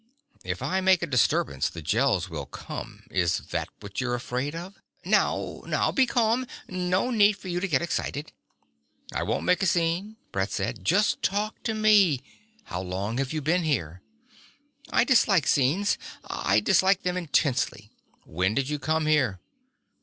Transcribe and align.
"If 0.43 0.63
I 0.63 0.81
make 0.81 1.03
a 1.03 1.05
disturbance, 1.05 1.69
the 1.69 1.83
Gels 1.83 2.27
will 2.27 2.47
come. 2.47 3.03
Is 3.11 3.37
that 3.51 3.69
what 3.81 4.01
you're 4.01 4.15
afraid 4.15 4.55
of?" 4.55 4.73
"Now, 5.05 5.61
now. 5.67 5.91
Be 5.91 6.07
calm. 6.07 6.47
No 6.67 7.11
need 7.11 7.33
for 7.33 7.49
you 7.49 7.59
to 7.59 7.67
get 7.67 7.83
excited." 7.83 8.31
"I 9.13 9.21
won't 9.21 9.43
make 9.45 9.61
a 9.61 9.67
scene," 9.67 10.17
Brett 10.31 10.49
said. 10.51 10.83
"Just 10.83 11.21
talk 11.21 11.61
to 11.65 11.75
me. 11.75 12.23
How 12.63 12.81
long 12.81 13.19
have 13.19 13.31
you 13.31 13.43
been 13.43 13.61
here?" 13.61 14.01
"I 14.91 15.03
dislike 15.03 15.45
scenes. 15.45 15.99
I 16.27 16.61
dislike 16.61 17.03
them 17.03 17.15
intensely." 17.15 17.91
"When 18.25 18.55
did 18.55 18.69
you 18.69 18.79
come 18.79 19.05
here?" 19.05 19.39